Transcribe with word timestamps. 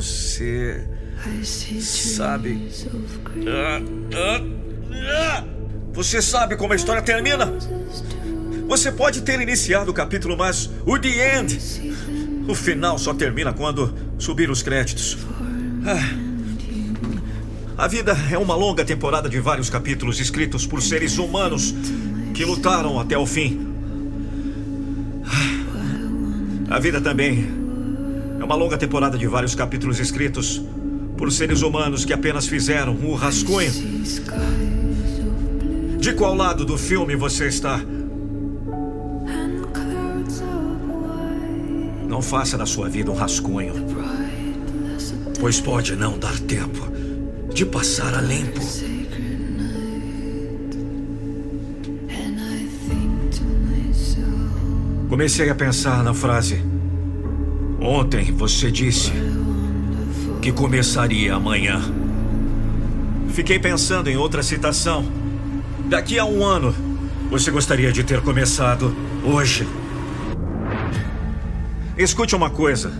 Você. 0.00 0.86
Sabe. 1.80 2.68
Ah, 3.48 3.82
ah, 4.14 4.42
ah! 4.94 5.44
Você 5.92 6.22
sabe 6.22 6.56
como 6.56 6.72
a 6.72 6.76
história 6.76 7.02
termina? 7.02 7.52
Você 8.68 8.92
pode 8.92 9.22
ter 9.22 9.40
iniciado 9.40 9.90
o 9.90 9.94
capítulo, 9.94 10.36
mas 10.36 10.70
o 10.86 10.96
The 10.98 11.38
End. 11.38 11.58
O 12.46 12.54
final 12.54 12.98
só 12.98 13.12
termina 13.12 13.52
quando 13.52 13.92
subir 14.18 14.48
os 14.50 14.62
créditos. 14.62 15.18
A 17.76 17.88
vida 17.88 18.16
é 18.30 18.38
uma 18.38 18.54
longa 18.54 18.84
temporada 18.84 19.28
de 19.28 19.40
vários 19.40 19.68
capítulos 19.68 20.20
escritos 20.20 20.66
por 20.66 20.80
seres 20.80 21.18
humanos 21.18 21.74
que 22.34 22.44
lutaram 22.44 23.00
até 23.00 23.18
o 23.18 23.26
fim. 23.26 23.66
A 26.70 26.78
vida 26.78 27.00
também 27.00 27.67
é 28.38 28.44
uma 28.44 28.54
longa 28.54 28.78
temporada 28.78 29.18
de 29.18 29.26
vários 29.26 29.54
capítulos 29.54 29.98
escritos 29.98 30.62
por 31.16 31.32
seres 31.32 31.62
humanos 31.62 32.04
que 32.04 32.12
apenas 32.12 32.46
fizeram 32.46 32.94
o 32.94 33.14
rascunho. 33.14 33.72
De 35.98 36.12
qual 36.12 36.34
lado 36.34 36.64
do 36.64 36.78
filme 36.78 37.16
você 37.16 37.48
está? 37.48 37.80
Não 42.06 42.22
faça 42.22 42.56
da 42.56 42.64
sua 42.64 42.88
vida 42.88 43.10
um 43.10 43.14
rascunho, 43.14 43.74
pois 45.40 45.60
pode 45.60 45.96
não 45.96 46.18
dar 46.18 46.38
tempo 46.38 46.86
de 47.52 47.66
passar 47.66 48.14
a 48.14 48.20
limpo. 48.20 48.60
Comecei 55.08 55.50
a 55.50 55.54
pensar 55.54 56.04
na 56.04 56.14
frase. 56.14 56.77
Ontem 57.80 58.32
você 58.32 58.70
disse 58.70 59.12
que 60.42 60.50
começaria 60.50 61.34
amanhã. 61.34 61.80
Fiquei 63.30 63.58
pensando 63.58 64.08
em 64.08 64.16
outra 64.16 64.42
citação. 64.42 65.06
Daqui 65.86 66.18
a 66.18 66.24
um 66.24 66.44
ano, 66.44 66.74
você 67.30 67.50
gostaria 67.50 67.92
de 67.92 68.02
ter 68.02 68.20
começado 68.20 68.94
hoje. 69.24 69.66
Escute 71.96 72.34
uma 72.34 72.50
coisa: 72.50 72.92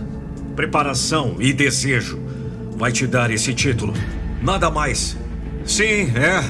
preparação 0.55 1.35
e 1.39 1.51
desejo 1.51 2.19
vai 2.77 2.91
te 2.91 3.05
dar 3.05 3.31
esse 3.31 3.53
título. 3.53 3.93
Nada 4.41 4.69
mais. 4.69 5.17
Sim, 5.65 6.11
é. 6.15 6.41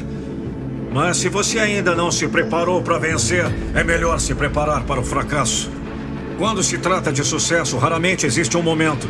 Mas 0.93 1.17
se 1.17 1.29
você 1.29 1.59
ainda 1.59 1.95
não 1.95 2.11
se 2.11 2.27
preparou 2.27 2.81
para 2.81 2.97
vencer, 2.99 3.45
é 3.73 3.83
melhor 3.83 4.19
se 4.19 4.35
preparar 4.35 4.83
para 4.83 4.99
o 4.99 5.03
fracasso. 5.03 5.71
Quando 6.39 6.63
se 6.63 6.77
trata 6.77 7.11
de 7.11 7.23
sucesso, 7.23 7.77
raramente 7.77 8.25
existe 8.25 8.55
um 8.55 8.63
momento 8.63 9.07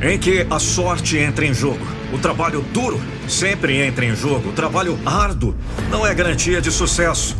em 0.00 0.16
que 0.16 0.46
a 0.48 0.58
sorte 0.58 1.18
entra 1.18 1.44
em 1.44 1.52
jogo. 1.52 1.84
O 2.12 2.18
trabalho 2.18 2.62
duro 2.72 3.00
sempre 3.28 3.82
entra 3.82 4.04
em 4.04 4.14
jogo. 4.14 4.50
O 4.50 4.52
trabalho 4.52 4.98
árduo 5.04 5.54
não 5.90 6.06
é 6.06 6.14
garantia 6.14 6.60
de 6.60 6.70
sucesso. 6.70 7.36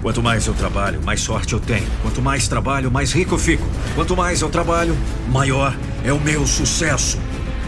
Quanto 0.00 0.22
mais 0.22 0.46
eu 0.46 0.54
trabalho, 0.54 1.02
mais 1.02 1.20
sorte 1.20 1.52
eu 1.52 1.60
tenho. 1.60 1.86
Quanto 2.02 2.22
mais 2.22 2.46
trabalho, 2.46 2.90
mais 2.90 3.12
rico 3.12 3.34
eu 3.34 3.38
fico. 3.38 3.66
Quanto 3.96 4.16
mais 4.16 4.40
eu 4.40 4.48
trabalho, 4.48 4.96
maior 5.28 5.76
é 6.04 6.12
o 6.12 6.20
meu 6.20 6.46
sucesso. 6.46 7.18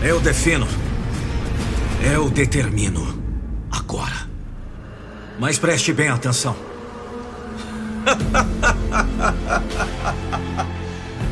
Eu 0.01 0.21
defino 0.21 0.67
eu 2.03 2.31
determino. 2.31 3.23
Agora. 3.71 4.29
Mas 5.39 5.59
preste 5.59 5.93
bem 5.93 6.09
atenção. 6.09 6.57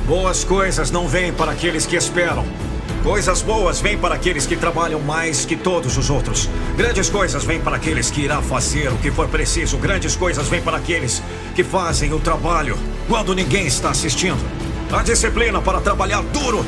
Boas 0.08 0.42
coisas 0.42 0.90
não 0.90 1.06
vêm 1.06 1.34
para 1.34 1.52
aqueles 1.52 1.84
que 1.84 1.94
esperam. 1.94 2.46
Coisas 3.02 3.42
boas 3.42 3.78
vêm 3.78 3.98
para 3.98 4.14
aqueles 4.14 4.46
que 4.46 4.56
trabalham 4.56 5.00
mais 5.00 5.44
que 5.44 5.54
todos 5.54 5.98
os 5.98 6.08
outros. 6.08 6.48
Grandes 6.78 7.10
coisas 7.10 7.44
vêm 7.44 7.60
para 7.60 7.76
aqueles 7.76 8.10
que 8.10 8.22
irá 8.22 8.40
fazer 8.40 8.90
o 8.90 8.96
que 8.96 9.10
for 9.10 9.28
preciso. 9.28 9.76
Grandes 9.76 10.16
coisas 10.16 10.48
vêm 10.48 10.62
para 10.62 10.78
aqueles 10.78 11.22
que 11.54 11.62
fazem 11.62 12.10
o 12.14 12.18
trabalho 12.18 12.78
quando 13.06 13.34
ninguém 13.34 13.66
está 13.66 13.90
assistindo. 13.90 14.42
A 14.90 15.02
disciplina 15.02 15.60
para 15.60 15.78
trabalhar 15.78 16.22
duro, 16.22 16.64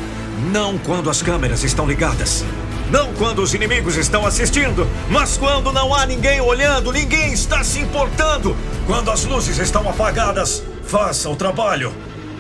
não 0.52 0.76
quando 0.76 1.08
as 1.08 1.22
câmeras 1.22 1.64
estão 1.64 1.86
ligadas. 1.86 2.44
Não 2.90 3.14
quando 3.14 3.40
os 3.40 3.54
inimigos 3.54 3.96
estão 3.96 4.26
assistindo, 4.26 4.86
mas 5.08 5.38
quando 5.38 5.72
não 5.72 5.94
há 5.94 6.04
ninguém 6.04 6.42
olhando, 6.42 6.92
ninguém 6.92 7.32
está 7.32 7.64
se 7.64 7.78
importando. 7.78 8.54
Quando 8.86 9.10
as 9.10 9.24
luzes 9.24 9.56
estão 9.56 9.88
apagadas, 9.88 10.62
faça 10.84 11.30
o 11.30 11.36
trabalho. 11.36 11.90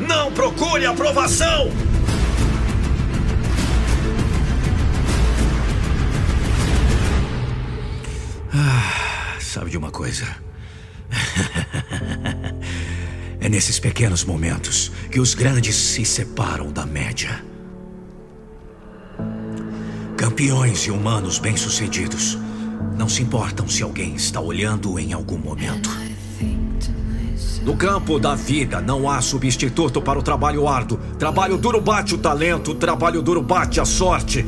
Não 0.06 0.32
procure 0.32 0.86
aprovação. 0.86 1.70
Ah, 8.52 9.36
sabe 9.40 9.70
de 9.70 9.78
uma 9.78 9.90
coisa? 9.90 10.26
é 13.40 13.48
nesses 13.48 13.78
pequenos 13.78 14.24
momentos 14.24 14.90
que 15.10 15.20
os 15.20 15.34
grandes 15.34 15.76
se 15.76 16.04
separam 16.04 16.72
da 16.72 16.86
média. 16.86 17.44
Campeões 20.16 20.86
e 20.86 20.90
humanos 20.90 21.38
bem-sucedidos 21.38 22.38
não 22.96 23.08
se 23.08 23.22
importam 23.22 23.68
se 23.68 23.82
alguém 23.82 24.14
está 24.14 24.40
olhando 24.40 24.98
em 24.98 25.12
algum 25.12 25.38
momento. 25.38 25.90
No 27.62 27.76
campo 27.76 28.18
da 28.18 28.34
vida 28.34 28.80
não 28.80 29.08
há 29.08 29.20
substituto 29.20 30.00
para 30.00 30.18
o 30.18 30.22
trabalho 30.22 30.66
árduo. 30.66 30.98
Trabalho 31.18 31.58
duro 31.58 31.80
bate 31.80 32.14
o 32.14 32.18
talento, 32.18 32.74
trabalho 32.74 33.20
duro 33.20 33.42
bate 33.42 33.80
a 33.80 33.84
sorte. 33.84 34.44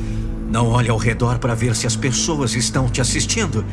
Não 0.50 0.68
olhe 0.68 0.88
ao 0.88 0.96
redor 0.96 1.38
para 1.38 1.54
ver 1.54 1.76
se 1.76 1.86
as 1.86 1.94
pessoas 1.94 2.54
estão 2.54 2.88
te 2.88 3.00
assistindo. 3.00 3.64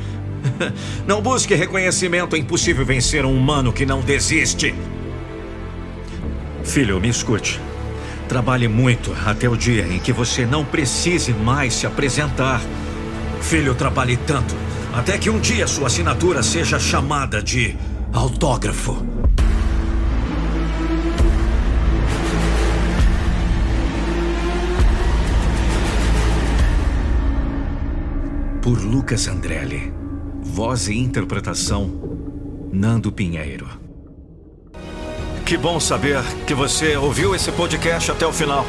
Não 1.05 1.21
busque 1.21 1.53
reconhecimento, 1.53 2.35
é 2.35 2.39
impossível 2.39 2.85
vencer 2.85 3.25
um 3.25 3.37
humano 3.37 3.73
que 3.73 3.85
não 3.85 3.99
desiste. 3.99 4.73
Filho, 6.63 6.97
me 6.99 7.09
escute. 7.09 7.59
Trabalhe 8.29 8.67
muito 8.67 9.13
até 9.25 9.49
o 9.49 9.57
dia 9.57 9.85
em 9.87 9.99
que 9.99 10.13
você 10.13 10.45
não 10.45 10.63
precise 10.63 11.33
mais 11.33 11.73
se 11.73 11.85
apresentar. 11.85 12.61
Filho, 13.41 13.75
trabalhe 13.75 14.15
tanto 14.15 14.55
até 14.93 15.17
que 15.17 15.29
um 15.29 15.39
dia 15.39 15.67
sua 15.67 15.87
assinatura 15.87 16.41
seja 16.41 16.79
chamada 16.79 17.41
de 17.41 17.75
autógrafo. 18.13 19.18
Por 28.69 28.83
Lucas 28.83 29.27
Andrelli. 29.27 29.91
Voz 30.43 30.89
e 30.89 30.95
interpretação: 30.95 31.89
Nando 32.71 33.11
Pinheiro. 33.11 33.67
Que 35.43 35.57
bom 35.57 35.79
saber 35.79 36.21
que 36.45 36.53
você 36.53 36.95
ouviu 36.95 37.33
esse 37.33 37.51
podcast 37.51 38.11
até 38.11 38.27
o 38.27 38.31
final. 38.31 38.63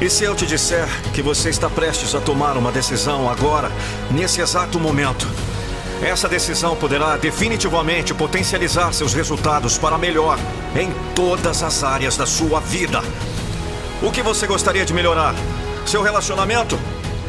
E 0.00 0.08
se 0.08 0.24
eu 0.24 0.34
te 0.34 0.46
disser 0.46 0.88
que 1.12 1.20
você 1.20 1.50
está 1.50 1.68
prestes 1.68 2.14
a 2.14 2.20
tomar 2.22 2.56
uma 2.56 2.72
decisão 2.72 3.28
agora, 3.28 3.70
nesse 4.10 4.40
exato 4.40 4.80
momento? 4.80 5.28
Essa 6.00 6.26
decisão 6.26 6.74
poderá 6.74 7.18
definitivamente 7.18 8.14
potencializar 8.14 8.94
seus 8.94 9.12
resultados 9.12 9.76
para 9.76 9.98
melhor 9.98 10.38
em 10.74 10.90
todas 11.14 11.62
as 11.62 11.84
áreas 11.84 12.16
da 12.16 12.24
sua 12.24 12.58
vida. 12.58 13.02
O 14.02 14.10
que 14.10 14.22
você 14.22 14.46
gostaria 14.46 14.86
de 14.86 14.94
melhorar? 14.94 15.34
Seu 15.84 16.00
relacionamento? 16.00 16.78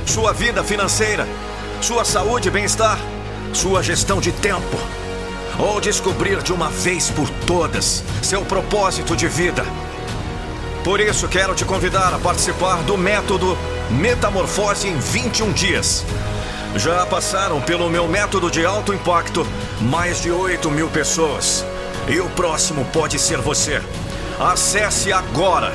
Sua 0.06 0.32
vida 0.32 0.64
financeira? 0.64 1.28
Sua 1.82 2.06
saúde 2.06 2.50
e 2.50 2.52
bem-estar? 2.52 3.00
Sua 3.54 3.82
gestão 3.82 4.20
de 4.20 4.32
tempo? 4.32 4.78
ou 5.60 5.82
descobrir 5.82 6.42
de 6.42 6.54
uma 6.54 6.70
vez 6.70 7.12
por 7.12 7.30
todas 7.46 8.02
seu 8.24 8.46
propósito 8.46 9.16
de 9.16 9.28
vida. 9.28 9.66
Por 10.84 11.02
isso, 11.02 11.28
quero 11.28 11.54
te 11.54 11.66
convidar 11.66 12.14
a 12.14 12.18
participar 12.18 12.82
do 12.84 12.98
método 12.98 13.58
Metamorfose 13.90 14.88
em 14.88 14.98
21 14.98 15.52
dias. 15.52 16.06
Já 16.76 17.06
passaram 17.06 17.60
pelo 17.60 17.90
meu 17.90 18.08
método 18.08 18.50
de 18.50 18.66
alto 18.66 18.94
impacto 18.94 19.46
mais 19.82 20.22
de 20.22 20.32
8 20.32 20.72
mil 20.72 20.88
pessoas. 20.88 21.66
E 22.08 22.20
o 22.20 22.30
próximo 22.30 22.86
pode 22.86 23.20
ser 23.20 23.40
você. 23.40 23.82
Acesse 24.40 25.12
agora 25.12 25.74